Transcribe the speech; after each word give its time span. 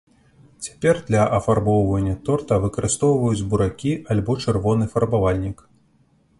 Цяпер 0.67 0.95
для 1.09 1.21
афарбоўвання 1.39 2.15
торта 2.29 2.59
выкарыстоўваюць 2.65 3.45
буракі 3.53 3.91
альбо 4.15 4.31
чырвоны 4.47 4.85
фарбавальнік. 4.95 5.57